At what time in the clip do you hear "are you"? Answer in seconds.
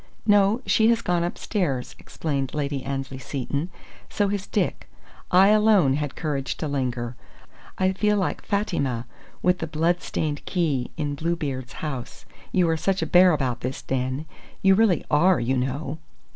15.11-15.55